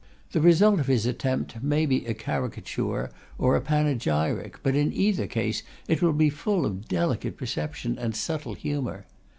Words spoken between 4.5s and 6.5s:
but in either case it will be